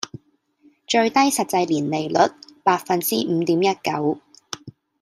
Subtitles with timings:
[0.87, 2.13] 最低實際年利率︰
[2.63, 4.19] 百分之五點一九